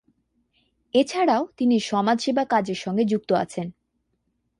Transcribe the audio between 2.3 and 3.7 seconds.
কাজের সঙ্গে যুক্ত আছেন।